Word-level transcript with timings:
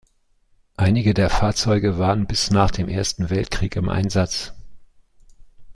Einige 0.77 1.13
der 1.13 1.29
Fahrzeuge 1.29 1.99
waren 1.99 2.25
bis 2.25 2.49
nach 2.49 2.71
dem 2.71 2.89
Ersten 2.89 3.29
Weltkrieg 3.29 3.75
im 3.75 3.87
Einsatz. 3.87 4.51